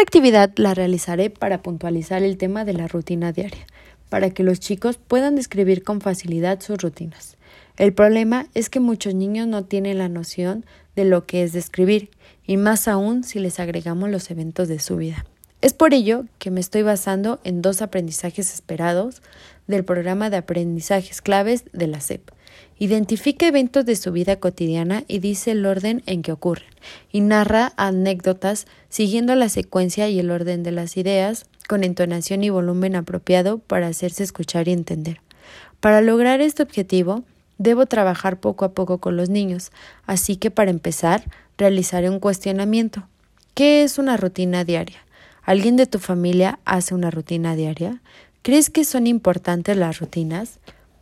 Esta 0.00 0.16
actividad 0.16 0.50
la 0.56 0.72
realizaré 0.72 1.28
para 1.28 1.60
puntualizar 1.60 2.22
el 2.22 2.38
tema 2.38 2.64
de 2.64 2.72
la 2.72 2.88
rutina 2.88 3.32
diaria, 3.32 3.66
para 4.08 4.30
que 4.30 4.42
los 4.42 4.58
chicos 4.58 4.96
puedan 4.96 5.36
describir 5.36 5.84
con 5.84 6.00
facilidad 6.00 6.62
sus 6.62 6.78
rutinas. 6.78 7.36
El 7.76 7.92
problema 7.92 8.46
es 8.54 8.70
que 8.70 8.80
muchos 8.80 9.14
niños 9.14 9.46
no 9.46 9.66
tienen 9.66 9.98
la 9.98 10.08
noción 10.08 10.64
de 10.96 11.04
lo 11.04 11.26
que 11.26 11.42
es 11.42 11.52
describir, 11.52 12.08
y 12.46 12.56
más 12.56 12.88
aún 12.88 13.24
si 13.24 13.40
les 13.40 13.60
agregamos 13.60 14.08
los 14.08 14.30
eventos 14.30 14.68
de 14.68 14.78
su 14.78 14.96
vida. 14.96 15.26
Es 15.60 15.74
por 15.74 15.92
ello 15.92 16.24
que 16.38 16.50
me 16.50 16.60
estoy 16.60 16.80
basando 16.80 17.38
en 17.44 17.60
dos 17.60 17.82
aprendizajes 17.82 18.54
esperados 18.54 19.20
del 19.66 19.84
programa 19.84 20.30
de 20.30 20.38
aprendizajes 20.38 21.20
claves 21.20 21.64
de 21.74 21.88
la 21.88 22.00
SEP. 22.00 22.30
Identifica 22.82 23.46
eventos 23.46 23.84
de 23.84 23.94
su 23.94 24.10
vida 24.10 24.36
cotidiana 24.36 25.04
y 25.06 25.18
dice 25.18 25.50
el 25.50 25.66
orden 25.66 26.02
en 26.06 26.22
que 26.22 26.32
ocurren, 26.32 26.70
y 27.12 27.20
narra 27.20 27.74
anécdotas 27.76 28.66
siguiendo 28.88 29.34
la 29.34 29.50
secuencia 29.50 30.08
y 30.08 30.18
el 30.18 30.30
orden 30.30 30.62
de 30.62 30.72
las 30.72 30.96
ideas, 30.96 31.44
con 31.68 31.84
entonación 31.84 32.42
y 32.42 32.48
volumen 32.48 32.96
apropiado 32.96 33.58
para 33.58 33.88
hacerse 33.88 34.22
escuchar 34.22 34.66
y 34.66 34.72
entender. 34.72 35.20
Para 35.80 36.00
lograr 36.00 36.40
este 36.40 36.62
objetivo, 36.62 37.22
debo 37.58 37.84
trabajar 37.84 38.40
poco 38.40 38.64
a 38.64 38.72
poco 38.72 38.96
con 38.96 39.14
los 39.14 39.28
niños, 39.28 39.72
así 40.06 40.36
que 40.36 40.50
para 40.50 40.70
empezar, 40.70 41.24
realizaré 41.58 42.08
un 42.08 42.18
cuestionamiento. 42.18 43.06
¿Qué 43.52 43.82
es 43.82 43.98
una 43.98 44.16
rutina 44.16 44.64
diaria? 44.64 45.04
¿Alguien 45.42 45.76
de 45.76 45.84
tu 45.84 45.98
familia 45.98 46.60
hace 46.64 46.94
una 46.94 47.10
rutina 47.10 47.56
diaria? 47.56 48.00
¿Crees 48.40 48.70
que 48.70 48.86
son 48.86 49.06
importantes 49.06 49.76
las 49.76 49.98
rutinas? 49.98 50.60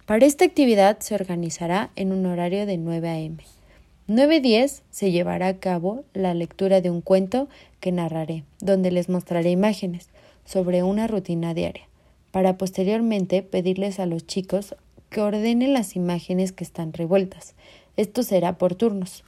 Para 0.08 0.24
esta 0.24 0.46
actividad 0.46 1.00
se 1.00 1.14
organizará 1.14 1.90
en 1.94 2.14
un 2.14 2.24
horario 2.24 2.64
de 2.64 2.78
9 2.78 3.10
a.m. 3.10 3.36
9.10 4.08 4.80
se 4.88 5.10
llevará 5.10 5.48
a 5.48 5.58
cabo 5.58 6.02
la 6.14 6.32
lectura 6.32 6.80
de 6.80 6.88
un 6.88 7.02
cuento 7.02 7.46
que 7.78 7.92
narraré, 7.92 8.42
donde 8.58 8.90
les 8.90 9.10
mostraré 9.10 9.50
imágenes 9.50 10.08
sobre 10.46 10.82
una 10.82 11.08
rutina 11.08 11.52
diaria, 11.52 11.86
para 12.30 12.56
posteriormente 12.56 13.42
pedirles 13.42 14.00
a 14.00 14.06
los 14.06 14.26
chicos 14.26 14.76
que 15.10 15.20
ordenen 15.20 15.74
las 15.74 15.94
imágenes 15.94 16.52
que 16.52 16.64
están 16.64 16.94
revueltas. 16.94 17.54
Esto 17.98 18.22
será 18.22 18.56
por 18.56 18.76
turnos. 18.76 19.24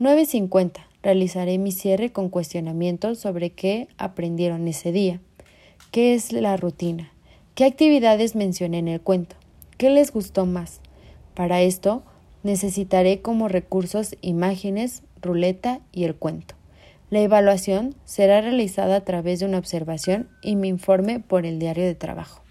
9.50 0.00 0.80
realizaré 1.00 1.58
mi 1.58 1.70
cierre 1.70 2.10
con 2.10 2.28
cuestionamientos 2.28 3.20
sobre 3.20 3.50
qué 3.50 3.86
aprendieron 3.98 4.66
ese 4.66 4.90
día, 4.90 5.20
qué 5.92 6.14
es 6.14 6.32
la 6.32 6.56
rutina, 6.56 7.12
qué 7.54 7.64
actividades 7.64 8.34
mencioné 8.34 8.80
en 8.80 8.88
el 8.88 9.00
cuento, 9.00 9.37
¿Qué 9.78 9.90
les 9.90 10.12
gustó 10.12 10.44
más? 10.44 10.80
Para 11.34 11.60
esto 11.60 12.02
necesitaré 12.42 13.22
como 13.22 13.46
recursos 13.46 14.16
imágenes, 14.22 15.04
ruleta 15.22 15.78
y 15.92 16.02
el 16.02 16.16
cuento. 16.16 16.56
La 17.10 17.20
evaluación 17.20 17.94
será 18.04 18.40
realizada 18.40 18.96
a 18.96 19.04
través 19.04 19.38
de 19.38 19.46
una 19.46 19.58
observación 19.58 20.28
y 20.42 20.56
mi 20.56 20.66
informe 20.66 21.20
por 21.20 21.46
el 21.46 21.60
diario 21.60 21.84
de 21.84 21.94
trabajo. 21.94 22.42